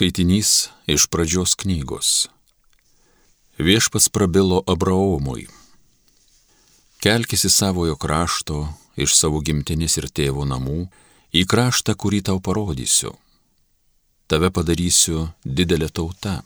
Skaitinys 0.00 0.72
iš 0.88 1.04
pradžios 1.12 1.52
knygos. 1.60 2.28
Viešpas 3.60 4.08
prabilo 4.08 4.62
Abraomui. 4.64 5.42
Kelkis 7.04 7.44
į 7.44 7.50
savojo 7.52 7.98
krašto, 8.00 8.62
iš 8.96 9.12
savo 9.18 9.42
gimtinis 9.44 9.98
ir 10.00 10.06
tėvų 10.08 10.46
namų, 10.48 10.86
į 11.36 11.42
kraštą, 11.44 11.92
kurį 12.00 12.22
tau 12.30 12.40
parodysiu. 12.40 13.12
Tave 14.24 14.48
padarysiu 14.48 15.26
didelė 15.44 15.90
tauta. 15.92 16.38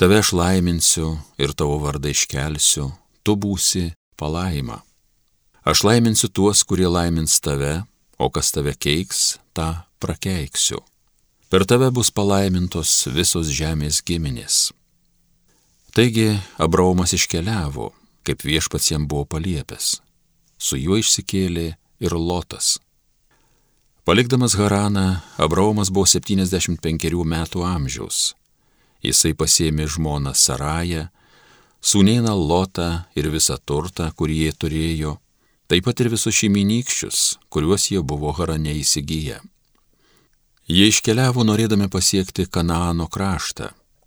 Tave 0.00 0.22
aš 0.24 0.32
laiminsiu 0.32 1.18
ir 1.36 1.52
tavo 1.52 1.76
vardą 1.84 2.08
iškelsiu, 2.16 2.88
tu 3.20 3.36
būsi 3.36 3.90
palaima. 4.16 4.80
Aš 5.60 5.84
laiminsiu 5.84 6.32
tuos, 6.32 6.64
kurie 6.64 6.88
laimins 6.88 7.36
tave, 7.44 7.82
o 8.16 8.32
kas 8.32 8.48
tave 8.56 8.72
keiks, 8.72 9.36
tą 9.52 9.84
prakeiksiu 10.00 10.80
Per 11.54 11.62
tave 11.70 11.86
bus 11.94 12.08
palaimintos 12.10 13.04
visos 13.14 13.46
žemės 13.54 14.00
giminės. 14.02 14.72
Taigi 15.94 16.32
Abraomas 16.58 17.14
iškeliavo, 17.14 17.92
kaip 18.26 18.42
viešpats 18.42 18.90
jam 18.90 19.04
buvo 19.06 19.22
paliepęs. 19.36 20.00
Su 20.58 20.74
juo 20.74 20.98
išsikėlė 20.98 21.68
ir 22.02 22.16
Lotas. 22.18 22.72
Palikdamas 24.02 24.58
Haraną, 24.58 25.20
Abraomas 25.38 25.94
buvo 25.94 26.10
75 26.10 27.22
metų 27.22 27.62
amžiaus. 27.70 28.34
Jisai 28.98 29.36
pasėmė 29.38 29.86
žmoną 29.86 30.34
Sarają, 30.34 31.06
sūnėną 31.78 32.34
Lotą 32.34 33.06
ir 33.14 33.30
visą 33.30 33.62
turtą, 33.62 34.10
kurį 34.10 34.42
jie 34.42 34.52
turėjo, 34.58 35.16
taip 35.70 35.86
pat 35.86 36.02
ir 36.02 36.10
visus 36.18 36.34
šeiminykščius, 36.34 37.38
kuriuos 37.46 37.92
jie 37.94 38.02
buvo 38.02 38.34
Harane 38.34 38.74
įsigiję. 38.82 39.38
Jie 40.64 40.86
iškeliavo 40.88 41.42
norėdami 41.44 41.90
pasiekti 41.92 42.46
Kanaano 42.48 43.04
kraštą 43.12 43.66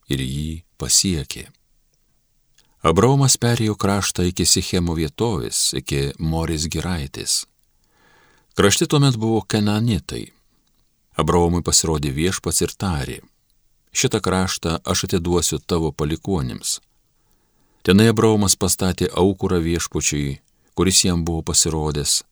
ir 0.09 0.21
jį 0.25 0.63
pasiekė. 0.81 1.43
Abraomas 2.81 3.35
perėjo 3.37 3.75
kraštą 3.77 4.25
iki 4.25 4.45
Sichemo 4.45 4.95
vietovės, 4.97 5.75
iki 5.77 6.15
Moris 6.17 6.65
Giraitis. 6.65 7.43
Krašti 8.57 8.87
tuomet 8.89 9.19
buvo 9.21 9.43
Kenanitai. 9.45 10.31
Abraomui 11.13 11.61
pasirodė 11.61 12.09
viešpats 12.17 12.63
ir 12.65 12.73
tarė, 12.73 13.19
šitą 13.93 14.17
kraštą 14.21 14.79
aš 14.81 15.05
atiduosiu 15.09 15.61
tavo 15.61 15.91
palikuonims. 15.93 16.79
Tenai 17.85 18.09
Abraomas 18.09 18.57
pastatė 18.57 19.11
aukurą 19.13 19.61
viešpučiui, 19.61 20.39
kuris 20.73 21.05
jam 21.05 21.21
buvo 21.21 21.45
pasirodęs. 21.45 22.23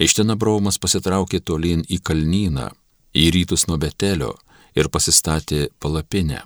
Iš 0.00 0.16
ten 0.16 0.32
Abraomas 0.32 0.80
pasitraukė 0.80 1.44
tolyn 1.44 1.84
į 1.92 2.00
kalnyną 2.00 2.70
į 3.16 3.30
rytus 3.32 3.64
nuo 3.68 3.78
Betelio 3.80 4.34
ir 4.76 4.90
pasistatė 4.92 5.70
palapinę. 5.80 6.42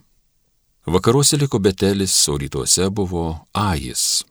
Vakaruose 0.86 1.36
liko 1.36 1.58
Betelis, 1.58 2.14
o 2.28 2.38
rytuose 2.38 2.88
buvo 2.90 3.24
Ajis. 3.52 4.22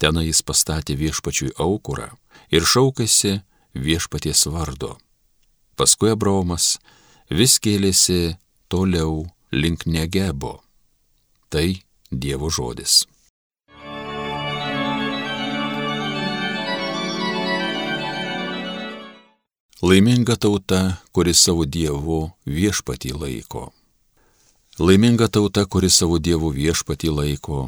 Ten 0.00 0.18
jis 0.24 0.42
pastatė 0.42 0.96
viešpačiui 0.98 1.52
aukurą 1.62 2.08
ir 2.50 2.66
šaukėsi 2.66 3.38
viešpaties 3.74 4.48
vardo. 4.50 4.96
Paskui 5.76 6.10
Abraomas 6.12 6.76
vis 7.30 7.58
kėlėsi 7.62 8.34
toliau 8.68 9.28
link 9.52 9.86
Negebo. 9.86 10.58
Tai 11.48 11.68
Dievo 12.10 12.50
žodis. 12.50 13.04
Laiminga 19.82 20.36
tauta, 20.36 21.02
kuri 21.10 21.32
savo 21.34 21.64
Dievu 21.66 22.28
viešpatį 22.46 23.16
laiko. 23.18 23.72
Laiminga 24.78 25.26
tauta, 25.26 25.64
kuri 25.66 25.90
savo 25.90 26.20
Dievu 26.22 26.52
viešpatį 26.54 27.10
laiko. 27.10 27.64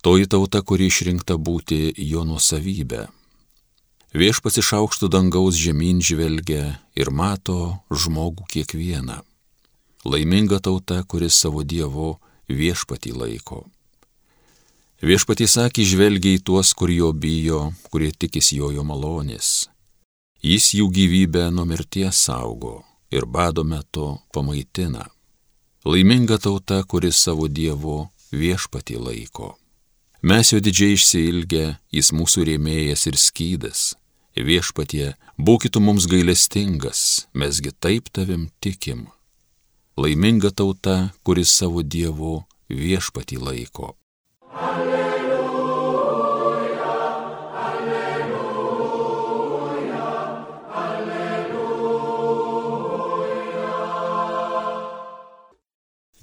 Toji 0.00 0.30
tauta, 0.32 0.62
kuri 0.64 0.88
išrinkta 0.88 1.36
būti 1.36 1.92
jo 2.08 2.24
nusavybė. 2.24 3.02
Viešpats 4.16 4.62
iš 4.64 4.72
aukštų 4.80 5.12
dangaus 5.12 5.60
žemyn 5.60 6.00
žvelgia 6.00 6.80
ir 6.96 7.12
mato 7.12 7.84
žmogų 7.92 8.48
kiekvieną. 8.56 9.20
Laiminga 10.08 10.64
tauta, 10.64 11.02
kuri 11.04 11.28
savo 11.28 11.68
Dievu 11.68 12.16
viešpatį 12.48 13.12
laiko. 13.12 13.66
Viešpatys 15.04 15.60
akį 15.68 15.84
žvelgia 15.84 16.40
į 16.40 16.44
tuos, 16.48 16.72
kur 16.72 16.88
jo 16.88 17.12
bijo, 17.12 17.74
kurie 17.92 18.14
tikisi 18.16 18.56
jo 18.56 18.72
jo 18.72 18.88
malonės 18.88 19.66
Jis 20.42 20.74
jų 20.76 20.90
gyvybę 20.92 21.48
nuo 21.50 21.64
mirties 21.64 22.18
saugo 22.28 22.82
ir 23.10 23.26
bado 23.26 23.64
metu 23.64 24.18
pamaitina. 24.32 25.06
Laiminga 25.84 26.38
tauta, 26.38 26.82
kuris 26.84 27.16
savo 27.22 27.48
Dievu 27.48 28.08
viešpatį 28.32 28.98
laiko. 29.00 29.54
Mes 30.22 30.50
jo 30.52 30.58
didžiai 30.60 30.96
išsilgę, 30.96 31.76
jis 31.94 32.10
mūsų 32.12 32.46
rėmėjas 32.48 33.06
ir 33.06 33.18
skydas. 33.20 33.82
Viešpatie, 34.36 35.14
būkitų 35.38 35.80
mums 35.80 36.08
gailestingas, 36.10 37.28
mesgi 37.32 37.72
taip 37.72 38.10
tavim 38.12 38.50
tikim. 38.60 39.06
Laiminga 39.96 40.50
tauta, 40.50 41.12
kuris 41.24 41.54
savo 41.54 41.80
Dievu 41.80 42.42
viešpatį 42.68 43.38
laiko. 43.40 43.94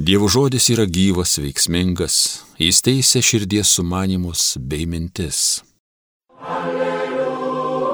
Dievo 0.04 0.28
žodis 0.28 0.66
yra 0.74 0.84
gyvas, 0.84 1.38
veiksmingas, 1.40 2.44
jis 2.60 2.84
teisė 2.84 3.22
širdies 3.24 3.70
sumanimus 3.72 4.60
bei 4.60 4.84
mintis. 4.84 5.64
Alleluja, 6.44 7.88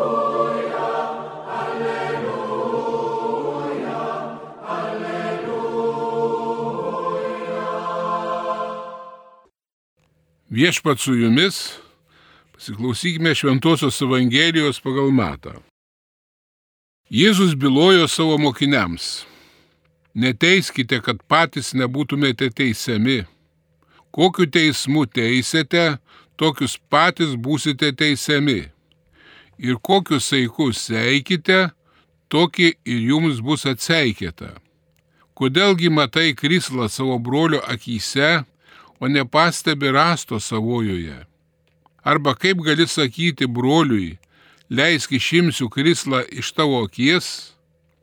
alleluja, 1.59 2.49
alleluja. 4.73 5.99
Viešpat 10.49 10.97
su 11.05 11.13
jumis, 11.13 11.77
pasiklausykime 12.57 13.37
Šventojios 13.37 14.01
Evangelijos 14.01 14.81
pagal 14.81 15.13
matą. 15.13 15.61
Jėzus 17.13 17.53
bylojo 17.53 18.09
savo 18.09 18.41
mokiniams 18.41 19.28
Neteiskite, 20.15 21.01
kad 21.05 21.21
patys 21.29 21.73
nebūtumėte 21.77 22.49
teisiami. 22.55 23.23
Kokiu 24.11 24.47
teismu 24.49 25.05
teisėte, 25.05 25.99
tokius 26.35 26.79
patys 26.89 27.35
būsite 27.37 27.91
teisiami. 27.93 28.63
Ir 29.59 29.77
kokius 29.83 30.31
saikus 30.31 30.81
seikite, 30.87 31.69
tokį 32.31 32.73
ir 32.85 32.99
jums 33.11 33.41
bus 33.43 33.67
atseikėta. 33.69 34.55
Kodėlgi 35.37 35.91
matai 35.93 36.33
krislą 36.35 36.89
savo 36.89 37.19
brolio 37.19 37.61
akise, 37.67 38.43
o 38.99 39.07
nepastebi 39.07 39.91
rasto 39.93 40.39
savojoje? 40.39 41.21
Arba 42.03 42.33
kaip 42.35 42.63
gali 42.65 42.87
sakyti 42.87 43.47
broliui, 43.47 44.17
leisk 44.69 45.13
išimsiu 45.15 45.69
krislą 45.69 46.23
iš 46.31 46.51
tavo 46.57 46.81
akies, 46.83 47.53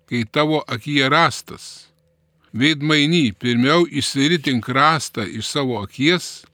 kai 0.06 0.24
tavo 0.24 0.62
akyje 0.68 1.10
rastas? 1.12 1.85
Veidmainy 2.52 3.32
pirmiau 3.38 3.86
išsiritink 3.86 4.68
rastą 4.68 5.26
iš 5.26 5.48
savo 5.54 5.80
akies, 5.82 6.44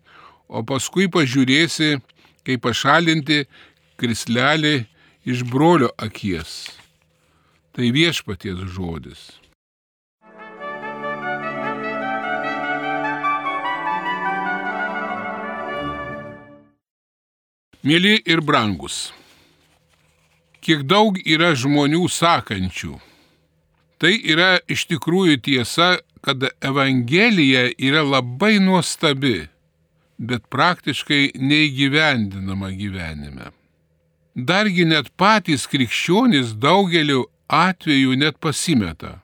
o 0.48 0.62
paskui 0.64 1.08
pažiūrėsi, 1.12 1.98
kaip 2.46 2.64
pašalinti 2.64 3.44
krislelį 4.00 4.82
iš 5.24 5.44
brolio 5.48 5.92
akies. 5.96 6.72
Tai 7.72 7.88
viešpaties 7.94 8.66
žodis. 8.74 9.30
Mėly 17.82 18.20
ir 18.30 18.38
brangus, 18.46 19.10
kiek 20.62 20.84
daug 20.86 21.16
yra 21.26 21.48
žmonių 21.58 22.04
sakančių, 22.06 22.92
Tai 24.02 24.16
yra 24.18 24.56
iš 24.66 24.88
tikrųjų 24.90 25.36
tiesa, 25.46 26.00
kad 26.26 26.42
Evangelija 26.58 27.68
yra 27.78 28.00
labai 28.02 28.56
nuostabi, 28.58 29.44
bet 30.18 30.48
praktiškai 30.50 31.36
neįgyvendinama 31.38 32.72
gyvenime. 32.74 33.52
Dargi 34.34 34.88
net 34.90 35.12
patys 35.14 35.68
krikščionys 35.70 36.56
daugeliu 36.58 37.28
atveju 37.46 38.18
net 38.18 38.42
pasimeta. 38.42 39.20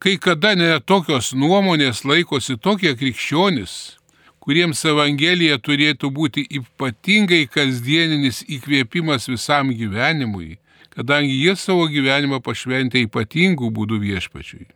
Kai 0.00 0.16
kada 0.16 0.54
net 0.56 0.88
tokios 0.88 1.34
nuomonės 1.36 2.06
laikosi 2.08 2.56
tokie 2.56 2.96
krikščionys, 2.96 3.98
kuriems 4.40 4.80
Evangelija 4.88 5.60
turėtų 5.60 6.08
būti 6.08 6.48
ypatingai 6.56 7.44
kasdieninis 7.52 8.46
įkvėpimas 8.48 9.28
visam 9.28 9.76
gyvenimui, 9.76 10.54
kadangi 10.96 11.34
jie 11.42 11.54
savo 11.60 11.86
gyvenimą 11.92 12.40
pašventė 12.44 13.04
ypatingų 13.04 13.68
būdų 13.76 14.00
viešpačiui. 14.00 14.66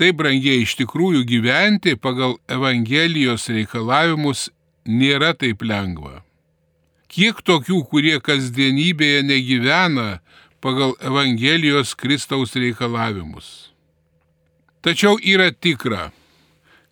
Taip, 0.00 0.16
brangiai, 0.16 0.64
iš 0.64 0.74
tikrųjų 0.80 1.22
gyventi 1.28 1.94
pagal 1.94 2.38
Evangelijos 2.48 3.46
reikalavimus 3.52 4.48
nėra 4.88 5.34
taip 5.36 5.62
lengva. 5.62 6.22
Kiek 7.10 7.42
tokių, 7.44 7.82
kurie 7.90 8.16
kasdienybėje 8.24 9.22
negyvena 9.28 10.20
pagal 10.64 10.94
Evangelijos 11.04 11.92
Kristaus 11.98 12.56
reikalavimus. 12.56 13.70
Tačiau 14.80 15.18
yra 15.20 15.50
tikra, 15.52 16.08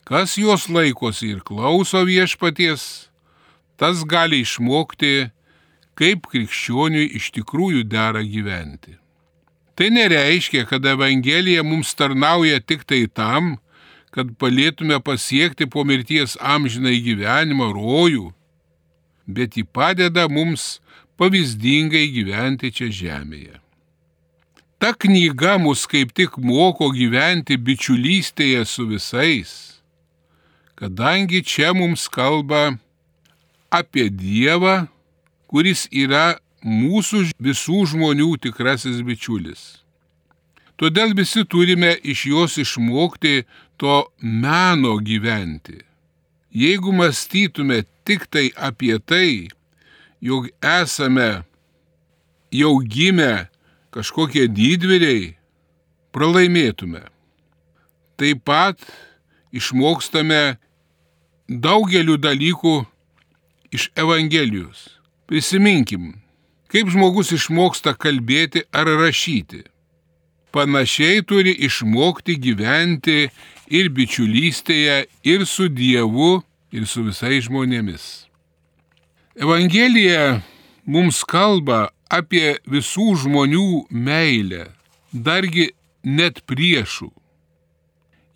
kas 0.04 0.36
jos 0.36 0.68
laikosi 0.68 1.32
ir 1.32 1.40
klauso 1.40 2.04
viešpaties, 2.04 3.08
tas 3.80 4.04
gali 4.04 4.42
išmokti, 4.44 5.30
kaip 5.98 6.28
krikščioniui 6.30 7.10
iš 7.18 7.32
tikrųjų 7.34 7.84
dera 7.90 8.22
gyventi. 8.22 8.94
Tai 9.78 9.90
nereiškia, 9.94 10.64
kad 10.66 10.86
Evangelija 10.86 11.62
mums 11.62 11.94
tarnauja 11.94 12.58
tik 12.62 12.84
tai 12.86 13.04
tam, 13.06 13.56
kad 14.14 14.32
palėtume 14.40 14.98
pasiekti 15.04 15.68
po 15.70 15.84
mirties 15.86 16.34
amžinai 16.40 16.96
gyvenimą 17.04 17.70
rojų, 17.76 18.32
bet 19.26 19.58
ji 19.58 19.62
padeda 19.62 20.26
mums 20.30 20.78
pavyzdingai 21.20 22.08
gyventi 22.14 22.72
čia 22.74 22.90
žemėje. 22.90 23.58
Ta 24.78 24.94
knyga 24.94 25.56
mus 25.58 25.86
kaip 25.90 26.10
tik 26.14 26.38
moko 26.38 26.90
gyventi 26.94 27.58
bičiulystėje 27.58 28.62
su 28.66 28.86
visais, 28.90 29.54
kadangi 30.78 31.42
čia 31.42 31.72
mums 31.74 32.06
kalba 32.10 32.78
apie 33.74 34.06
Dievą, 34.10 34.86
kuris 35.48 35.86
yra 35.90 36.38
mūsų 36.64 37.24
visų 37.40 37.84
žmonių 37.92 38.36
tikrasis 38.44 39.00
bičiulis. 39.06 39.82
Todėl 40.78 41.14
visi 41.18 41.42
turime 41.42 41.96
iš 42.06 42.26
jos 42.30 42.58
išmokti 42.62 43.42
to 43.80 44.04
meno 44.22 44.98
gyventi. 45.02 45.80
Jeigu 46.54 46.92
mąstytume 46.94 47.82
tik 48.06 48.28
tai 48.30 48.48
apie 48.54 48.98
tai, 48.98 49.48
jog 50.20 50.48
esame 50.62 51.42
jau 52.54 52.78
gimę 52.82 53.48
kažkokie 53.94 54.46
didvyriai, 54.48 55.34
pralaimėtume. 56.14 57.02
Taip 58.18 58.44
pat 58.46 58.82
išmokstame 59.54 60.58
daugeliu 61.48 62.18
dalykų 62.18 62.76
iš 63.74 63.90
Evangelijos. 63.98 64.97
Prisiminkim, 65.28 66.14
Kaip 66.68 66.90
žmogus 66.92 67.30
išmoksta 67.32 67.94
kalbėti 67.96 68.66
ar 68.76 68.88
rašyti? 69.00 69.62
Panašiai 70.52 71.22
turi 71.24 71.54
išmokti 71.64 72.36
gyventi 72.44 73.28
ir 73.72 73.88
bičiulystėje, 73.96 74.98
ir 75.24 75.44
su 75.48 75.68
Dievu, 75.72 76.42
ir 76.72 76.84
su 76.88 77.06
visais 77.06 77.46
žmonėmis. 77.48 78.04
Evangelija 79.38 80.42
mums 80.84 81.22
kalba 81.24 81.88
apie 82.12 82.58
visų 82.68 83.14
žmonių 83.24 83.86
meilę, 83.88 84.66
dargi 85.12 85.70
net 86.04 86.42
priešų. 86.48 87.08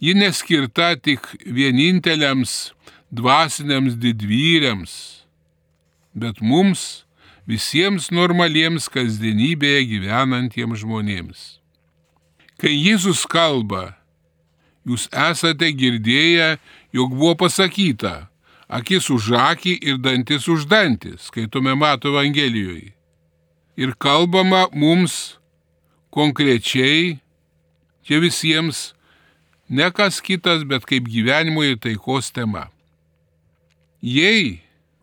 Ji 0.00 0.16
neskirta 0.16 0.94
tik 0.96 1.28
vieninteliams 1.44 2.72
dvasiniams 3.12 3.98
didvyriams, 4.00 5.21
bet 6.14 6.40
mums, 6.40 7.04
visiems 7.48 8.10
normaliems 8.14 8.88
kasdienybėje 8.92 9.82
gyvenantiems 9.90 10.82
žmonėms. 10.82 11.40
Kai 12.60 12.72
Jėzus 12.76 13.24
kalba, 13.26 13.96
jūs 14.86 15.08
esate 15.10 15.72
girdėję, 15.74 16.56
jog 16.94 17.14
buvo 17.16 17.34
pasakyta, 17.44 18.28
akis 18.70 19.10
už 19.10 19.32
akį 19.38 19.76
ir 19.82 19.98
dantis 19.98 20.48
už 20.48 20.68
dantį, 20.70 21.16
skaitome 21.18 21.74
Mato 21.74 22.12
Evangelijoje. 22.12 22.92
Ir 23.76 23.94
kalbama 23.98 24.66
mums 24.72 25.38
konkrečiai, 26.12 27.18
čia 28.04 28.20
visiems, 28.20 28.92
ne 29.68 29.88
kas 29.90 30.20
kitas, 30.20 30.62
bet 30.68 30.84
kaip 30.86 31.08
gyvenimo 31.08 31.64
ir 31.64 31.80
taikos 31.80 32.30
tema. 32.30 32.68
Jei 34.02 34.61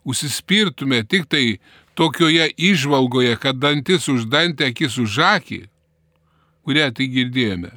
užsispirtume 0.10 1.04
tik 1.06 1.28
tai 1.30 1.60
tokioje 2.00 2.50
išvalgoje, 2.58 3.36
kad 3.44 3.60
dantis 3.60 4.08
už 4.12 4.28
dantį, 4.32 4.72
akis 4.72 4.98
už 5.02 5.18
akį, 5.36 5.62
kurią 6.64 6.90
tai 6.96 7.08
girdėjome, 7.12 7.72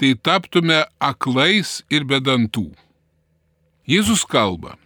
tai 0.00 0.14
taptume 0.16 0.82
aklais 0.98 1.80
ir 1.92 2.06
bedantų. 2.08 2.70
Jėzus 3.90 4.22
kalba, 4.24 4.76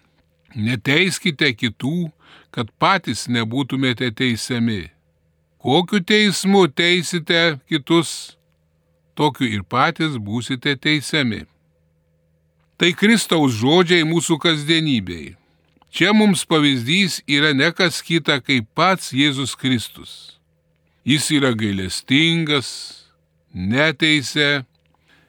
neteiskite 0.57 1.53
kitų, 1.55 2.11
kad 2.55 2.71
patys 2.79 3.27
nebūtumėte 3.29 4.11
teisiami. 4.15 4.89
Kokiu 5.65 6.01
teismu 6.05 6.67
teisite 6.69 7.59
kitus, 7.71 8.37
tokiu 9.15 9.49
ir 9.49 9.63
patys 9.65 10.19
būsite 10.19 10.75
teisiami. 10.77 11.45
Tai 12.75 12.91
Kristaus 12.99 13.55
žodžiai 13.61 14.03
mūsų 14.09 14.39
kasdienybei. 14.43 15.35
Čia 15.95 16.11
mums 16.11 16.43
pavyzdys 16.51 17.21
yra 17.31 17.53
ne 17.55 17.69
kas 17.71 18.01
kita 18.03 18.41
kaip 18.43 18.67
pats 18.75 19.13
Jėzus 19.15 19.53
Kristus. 19.55 20.41
Jis 21.07 21.29
yra 21.37 21.53
gailestingas, 21.55 22.71
neteisė, 23.55 24.65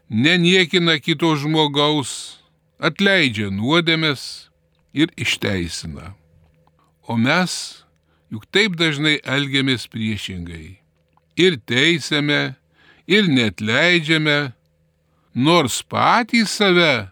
neniekina 0.09 0.95
kito 0.97 1.29
žmogaus, 1.37 2.41
atleidžia 2.81 3.51
nuodėmės 3.53 4.49
ir 4.97 5.13
išteisina. 5.21 6.15
O 7.05 7.13
mes 7.13 7.85
juk 8.33 8.49
taip 8.49 8.73
dažnai 8.81 9.19
elgiamės 9.21 9.85
priešingai. 9.85 10.79
Ir 11.37 11.61
teisėme, 11.69 12.55
ir 13.05 13.29
net 13.29 13.61
leidžiame, 13.61 14.55
nors 15.37 15.83
patys 15.85 16.57
save 16.57 17.11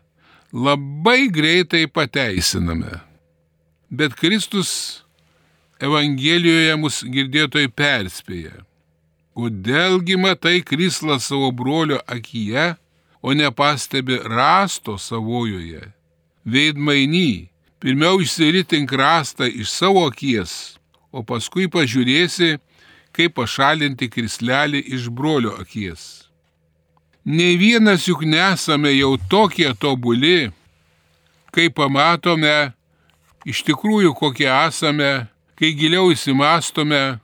labai 0.49 1.27
greitai 1.29 1.85
pateisiname. 1.85 3.02
Bet 3.93 4.15
Kristus 4.17 5.03
Evangelijoje 5.77 6.73
mus 6.81 7.03
girdėtojai 7.05 7.69
perspėja. 7.69 8.63
Kodėlgi 9.37 10.17
matai 10.17 10.63
krislą 10.65 11.19
savo 11.21 11.51
brolio 11.53 11.99
akyje, 12.09 12.71
o 13.21 13.35
nepastebi 13.37 14.17
rasto 14.25 14.97
savojoje? 14.97 15.91
Veidmainy, 16.41 17.51
pirmiau 17.77 18.17
išsiritink 18.25 18.97
rastą 18.97 19.45
iš 19.45 19.69
savo 19.69 20.07
akies, 20.09 20.79
o 21.13 21.21
paskui 21.21 21.69
pažiūrėsi, 21.69 22.57
kaip 23.13 23.37
pašalinti 23.37 24.09
krislelį 24.09 24.87
iš 24.97 25.09
brolio 25.13 25.53
akies. 25.61 26.31
Ne 27.29 27.53
vienas 27.61 28.09
juk 28.09 28.25
nesame 28.25 28.97
jau 28.97 29.19
tokie 29.29 29.69
tobuli, 29.77 30.49
kai 31.53 31.69
pamatome 31.69 32.73
iš 33.45 33.63
tikrųjų 33.67 34.13
kokie 34.17 34.49
esame, 34.49 35.27
kai 35.59 35.73
giliau 35.77 36.11
įsimastome, 36.13 37.19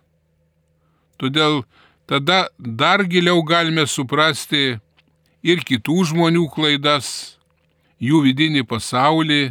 todėl 1.20 1.64
tada 2.10 2.48
dar 2.58 3.04
giliau 3.08 3.44
galime 3.44 3.86
suprasti 3.88 4.80
ir 5.44 5.64
kitų 5.66 6.10
žmonių 6.12 6.48
klaidas, 6.54 7.40
jų 8.00 8.24
vidinį 8.28 8.66
pasaulį 8.68 9.42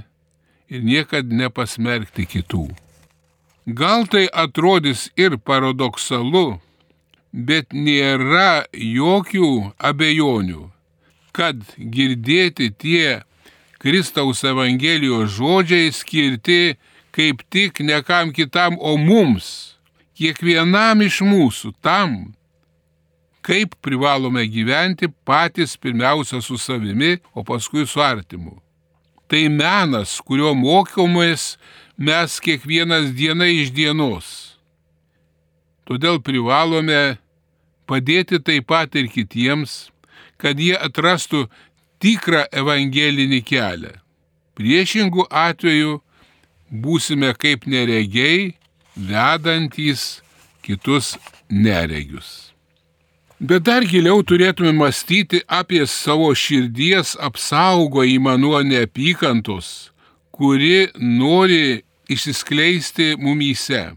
ir 0.69 0.85
niekad 0.85 1.33
nepasmerkti 1.33 2.27
kitų. 2.29 2.69
Gal 3.69 4.07
tai 4.09 4.25
atrodys 4.33 5.11
ir 5.17 5.37
paradoksalu, 5.45 6.59
bet 7.33 7.75
nėra 7.77 8.65
jokių 8.73 9.75
abejonių, 9.77 10.69
kad 11.37 11.61
girdėti 11.77 12.71
tie 12.73 13.21
Kristaus 13.79 14.43
Evangelijos 14.45 15.37
žodžiai 15.39 15.93
skirti 15.95 16.77
kaip 17.19 17.43
tik 17.51 17.81
ne 17.81 18.03
kam 18.03 18.33
kitam, 18.33 18.77
o 18.79 18.97
mums, 18.97 19.79
kiekvienam 20.19 21.03
iš 21.03 21.21
mūsų, 21.27 21.73
tam, 21.83 22.35
kaip 23.43 23.75
privalome 23.83 24.45
gyventi 24.47 25.09
patys 25.27 25.77
pirmiausia 25.81 26.39
su 26.45 26.59
savimi, 26.61 27.17
o 27.35 27.43
paskui 27.47 27.87
su 27.91 28.03
artimu. 28.05 28.59
Tai 29.29 29.43
menas, 29.53 30.19
kurio 30.25 30.55
mokomės 30.57 31.57
mes 31.99 32.39
kiekvienas 32.45 33.11
diena 33.19 33.49
iš 33.51 33.73
dienos. 33.75 34.29
Todėl 35.89 36.21
privalome 36.23 37.19
padėti 37.89 38.39
taip 38.45 38.69
pat 38.71 38.95
ir 39.01 39.09
kitiems, 39.13 39.89
kad 40.39 40.61
jie 40.61 40.77
atrastų 40.77 41.49
tikrą 42.03 42.45
evangelinį 42.61 43.41
kelią. 43.47 43.95
Priešingų 44.59 45.29
atveju 45.31 45.99
būsime 46.71 47.33
kaip 47.39 47.67
neregiai, 47.71 48.55
vedantys 48.97 50.21
kitus 50.63 51.17
neregius. 51.49 52.53
Bet 53.39 53.63
dar 53.69 53.85
giliau 53.87 54.25
turėtume 54.27 54.73
mąstyti 54.75 55.45
apie 55.47 55.85
savo 55.87 56.33
širdies 56.35 57.15
apsaugojimą 57.23 58.35
nuo 58.43 58.65
neapykantos, 58.67 59.93
kuri 60.35 60.89
nori 60.99 61.85
išsiskleisti 62.11 63.15
mumyse. 63.23 63.93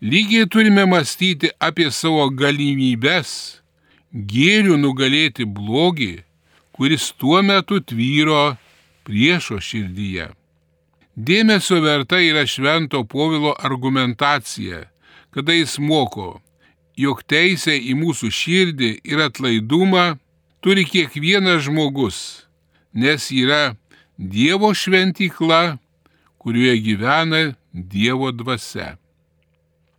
Lygiai 0.00 0.48
turime 0.48 0.86
mąstyti 0.88 1.52
apie 1.60 1.90
savo 1.92 2.24
galimybės 2.32 3.60
gėrių 4.12 4.80
nugalėti 4.80 5.44
blogį, 5.44 6.24
kuris 6.82 7.12
tuo 7.12 7.42
metu 7.42 7.76
tvyro 7.80 8.56
priešo 9.06 9.60
širdyje. 9.62 10.24
Dėmesio 11.14 11.76
verta 11.78 12.18
yra 12.18 12.42
Švento 12.42 13.04
Povilo 13.06 13.52
argumentacija, 13.54 14.80
kada 15.30 15.54
jis 15.54 15.76
moko, 15.78 16.40
jog 16.98 17.22
teisė 17.30 17.76
į 17.78 17.94
mūsų 18.00 18.32
širdį 18.34 18.90
ir 19.12 19.22
atlaidumą 19.28 20.16
turi 20.58 20.82
kiekvienas 20.82 21.68
žmogus, 21.68 22.18
nes 22.90 23.30
yra 23.30 23.76
Dievo 24.18 24.74
šventykla, 24.74 25.78
kurioje 26.42 26.82
gyvena 26.82 27.44
Dievo 27.70 28.34
dvasia. 28.34 28.96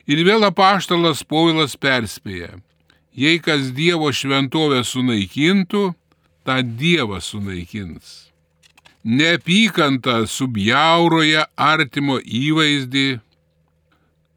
Ir 0.04 0.28
vėl 0.28 0.44
apaštalas 0.52 1.24
Povilas 1.24 1.80
perspėja, 1.80 2.58
jei 3.16 3.40
kas 3.40 3.72
Dievo 3.72 4.12
šventovę 4.12 4.84
sunaikintų, 4.84 5.94
tą 6.46 6.62
Dievą 6.80 7.20
sunaikins. 7.22 8.32
Neapykanta 9.04 10.24
subjauroja 10.28 11.44
artimo 11.60 12.20
įvaizdį, 12.24 13.20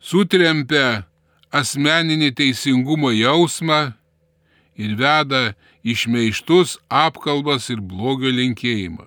sutrempia 0.02 1.06
asmeninį 1.54 2.32
teisingumo 2.34 3.12
jausmą 3.14 3.80
ir 4.74 4.96
veda 4.98 5.54
išmeištus 5.86 6.76
apkalbas 6.90 7.70
ir 7.70 7.80
blogio 7.80 8.32
linkėjimą. 8.34 9.06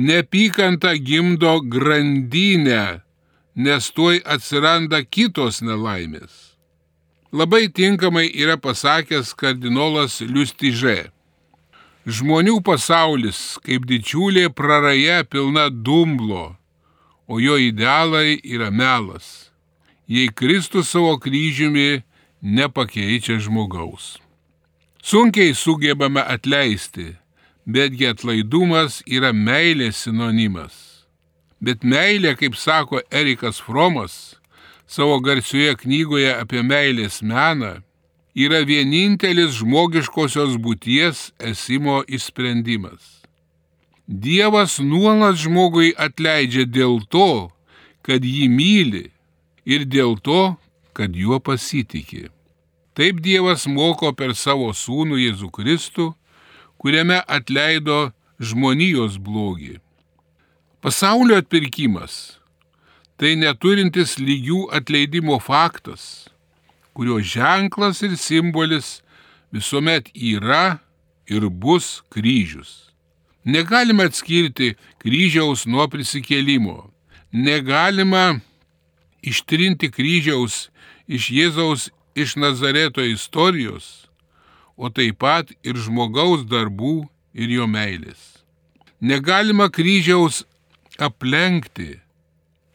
Nepykanta 0.00 0.94
gimdo 0.96 1.58
grandinę, 1.60 3.02
nes 3.54 3.90
tuoj 3.92 4.22
atsiranda 4.24 5.02
kitos 5.04 5.60
nelaimės. 5.60 6.56
Labai 7.32 7.68
tinkamai 7.68 8.30
yra 8.32 8.56
pasakęs 8.56 9.34
kardinolas 9.38 10.20
Liustiže. 10.24 11.10
Žmonių 12.06 12.62
pasaulis 12.64 13.58
kaip 13.66 13.84
didžiulė 13.88 14.48
praraja 14.54 15.20
pilna 15.24 15.68
dumblo, 15.68 16.56
o 17.28 17.40
jo 17.42 17.58
idealai 17.60 18.40
yra 18.40 18.70
melas 18.70 19.50
jei 20.10 20.28
Kristus 20.34 20.90
savo 20.90 21.18
kryžiumi 21.18 22.02
nepakeičia 22.42 23.38
žmogaus. 23.38 24.18
Sunkiai 25.02 25.54
sugebame 25.54 26.22
atleisti, 26.34 27.14
betgi 27.64 28.08
atlaidumas 28.10 29.04
yra 29.06 29.30
meilės 29.30 30.02
sinonimas. 30.04 30.74
Bet 31.62 31.86
meilė, 31.86 32.34
kaip 32.40 32.58
sako 32.58 33.04
Erikas 33.10 33.60
Fromas 33.62 34.34
savo 34.90 35.20
garsioje 35.22 35.76
knygoje 35.84 36.34
apie 36.34 36.64
meilės 36.66 37.20
meną, 37.22 37.76
yra 38.34 38.62
vienintelis 38.66 39.58
žmogiškosios 39.58 40.56
būties 40.62 41.30
esimo 41.38 42.02
įsprendimas. 42.06 43.20
Dievas 44.06 44.78
nuolat 44.82 45.38
žmogui 45.38 45.92
atleidžia 45.94 46.66
dėl 46.66 47.00
to, 47.10 47.50
kad 48.02 48.24
jį 48.24 48.48
myli 48.50 49.10
ir 49.66 49.86
dėl 49.86 50.16
to, 50.18 50.56
kad 50.94 51.14
juo 51.14 51.38
pasitikė. 51.38 52.30
Taip 52.94 53.20
Dievas 53.22 53.68
moko 53.70 54.10
per 54.12 54.34
savo 54.34 54.72
sūnų 54.74 55.20
Jėzų 55.20 55.50
Kristų, 55.54 56.10
kuriame 56.80 57.20
atleido 57.28 58.10
žmonijos 58.40 59.20
blogį. 59.22 59.78
Pasaulio 60.80 61.36
atpirkimas- 61.38 62.40
tai 63.18 63.36
neturintis 63.36 64.16
lygių 64.18 64.72
atleidimo 64.72 65.38
faktas, 65.38 66.29
kurio 67.00 67.20
ženklas 67.20 68.02
ir 68.02 68.12
simbolis 68.16 69.00
visuomet 69.52 70.10
yra 70.14 70.78
ir 71.26 71.48
bus 71.48 72.02
kryžius. 72.12 72.92
Negalima 73.44 74.04
atskirti 74.04 74.74
kryžiaus 75.00 75.64
nuo 75.64 75.86
prisikėlimo. 75.88 76.90
Negalima 77.32 78.42
ištrinti 79.24 79.88
kryžiaus 79.88 80.68
iš 81.08 81.30
Jėzaus 81.38 81.88
iš 82.12 82.36
Nazareto 82.36 83.00
istorijos, 83.00 84.04
o 84.76 84.92
taip 84.92 85.22
pat 85.24 85.56
ir 85.64 85.80
žmogaus 85.80 86.44
darbų 86.52 87.08
ir 87.32 87.48
jo 87.48 87.64
meilės. 87.64 88.44
Negalima 89.00 89.72
kryžiaus 89.72 90.44
aplenkti, 91.00 91.94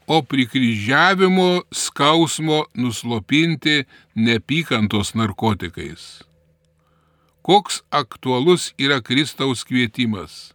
o 0.08 0.22
prikryžiavimo 0.22 1.64
skausmo 1.72 2.66
nuslopinti 2.74 3.84
nepykantos 4.16 5.14
narkotikais. 5.16 6.24
Koks 7.42 7.82
aktualus 7.92 8.74
yra 8.78 9.02
Kristaus 9.02 9.64
kvietimas. 9.66 10.54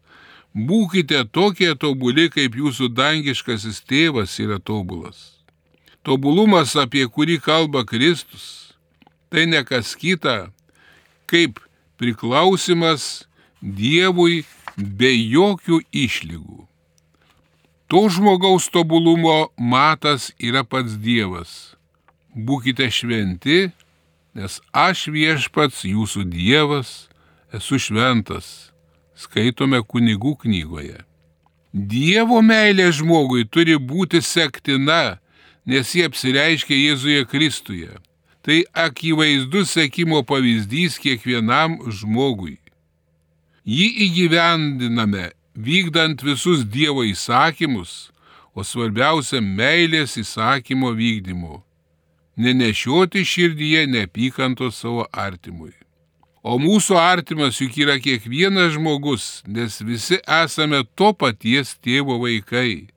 Būkite 0.54 1.22
tokie 1.30 1.70
tobuli, 1.78 2.26
kaip 2.30 2.56
jūsų 2.58 2.88
dangiškasis 2.90 3.84
tėvas 3.86 4.34
yra 4.42 4.58
tobulas. 4.58 5.38
Tobulumas, 6.02 6.74
apie 6.74 7.04
kurį 7.06 7.38
kalba 7.44 7.84
Kristus, 7.86 8.74
tai 9.30 9.46
ne 9.46 9.62
kas 9.62 9.94
kita, 9.94 10.50
kaip 11.30 11.60
priklausimas 12.00 13.26
Dievui 13.60 14.46
be 14.80 15.10
jokių 15.12 15.82
išlygų. 15.92 16.59
To 17.90 18.08
žmogaus 18.08 18.68
tobulumo 18.70 19.48
matas 19.58 20.30
yra 20.38 20.60
pats 20.62 20.92
Dievas. 20.94 21.74
Būkite 22.30 22.86
šventi, 22.86 23.72
nes 24.38 24.60
aš 24.70 25.08
viešpats 25.10 25.80
jūsų 25.90 26.22
Dievas 26.30 27.08
esu 27.50 27.80
šventas, 27.82 28.70
skaitome 29.18 29.80
kunigų 29.82 30.36
knygoje. 30.44 31.00
Dievo 31.74 32.38
meilė 32.46 32.92
žmogui 32.94 33.42
turi 33.50 33.74
būti 33.74 34.22
sektina, 34.22 35.18
nes 35.66 35.90
jie 35.90 36.06
apsireiškia 36.06 36.78
Jėzuje 36.78 37.26
Kristuje. 37.26 37.98
Tai 38.46 38.60
akivaizdus 38.86 39.74
sekimo 39.74 40.22
pavyzdys 40.22 41.02
kiekvienam 41.02 41.80
žmogui. 41.90 42.60
Jį 43.66 43.90
įgyvendiname 44.06 45.32
vykdant 45.54 46.22
visus 46.22 46.64
Dievo 46.64 47.04
įsakymus, 47.06 48.10
o 48.54 48.64
svarbiausia 48.66 49.40
meilės 49.40 50.16
įsakymo 50.20 50.92
vykdymu- 50.96 51.62
nenešioti 52.44 53.24
širdyje 53.24 53.86
neapykantos 53.86 54.80
savo 54.82 55.06
artimui. 55.12 55.72
O 56.42 56.58
mūsų 56.58 56.96
artimas 56.96 57.60
juk 57.60 57.76
yra 57.76 57.98
kiekvienas 58.00 58.72
žmogus, 58.74 59.42
nes 59.46 59.78
visi 59.80 60.18
esame 60.26 60.84
to 60.96 61.12
paties 61.12 61.76
tėvo 61.82 62.16
vaikai 62.18 62.88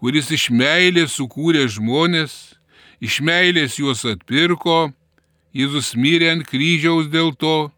kuris 0.00 0.30
iš 0.32 0.48
meilės 0.48 1.18
sukūrė 1.18 1.66
žmonės, 1.68 2.56
iš 3.04 3.20
meilės 3.20 3.76
juos 3.80 4.06
atpirko, 4.08 4.90
Jėzus 5.50 5.96
mirė 5.98 6.28
ant 6.30 6.44
kryžiaus 6.46 7.08
dėl 7.10 7.32
to 7.34 7.72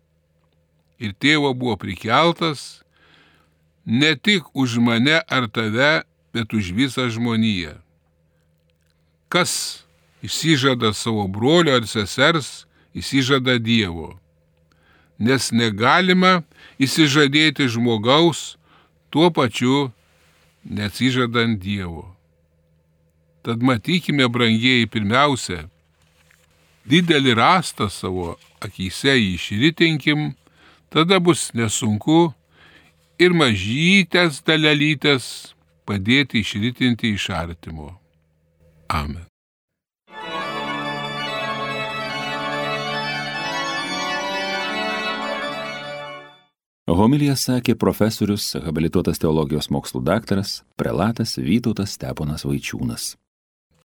ir 1.01 1.15
tėvo 1.17 1.55
buvo 1.57 1.79
prikeltas 1.81 2.82
ne 3.85 4.17
tik 4.17 4.49
už 4.55 4.79
mane 4.79 5.21
ar 5.29 5.49
tave, 5.49 6.03
bet 6.33 6.53
už 6.55 6.73
visą 6.73 7.09
žmoniją. 7.11 7.79
Kas 9.29 9.85
išsižada 10.23 10.93
savo 10.93 11.27
brolio 11.29 11.77
ar 11.77 11.87
sesers, 11.87 12.67
išsižada 12.95 13.59
Dievo. 13.59 14.19
Nes 15.19 15.51
negalima 15.53 16.43
įsižadėti 16.83 17.69
žmogaus 17.69 18.57
tuo 19.11 19.31
pačiu 19.31 19.91
neatsižadant 20.65 21.61
Dievo. 21.61 22.15
Tad 23.43 23.63
matykime, 23.63 24.29
brangieji, 24.31 24.87
pirmiausia, 24.87 25.67
didelį 26.87 27.35
rastą 27.35 27.89
savo 27.91 28.37
akise 28.63 29.17
išritinkim, 29.19 30.35
tada 30.95 31.19
bus 31.19 31.51
nesunku 31.55 32.31
ir 33.23 33.35
mažytės 33.37 34.41
dalelytės 34.47 35.27
padėti 35.87 36.43
išritinti 36.43 37.15
iš 37.17 37.29
artimo. 37.37 37.93
Amen. 38.91 39.27
Homilija 46.93 47.37
sakė 47.39 47.77
profesorius, 47.79 48.51
habilituotas 48.67 49.21
teologijos 49.23 49.71
mokslų 49.73 50.03
daktaras, 50.05 50.61
prelatas 50.77 51.39
Vytautas 51.39 51.95
Steponas 51.97 52.45
Vaičiūnas. 52.45 53.15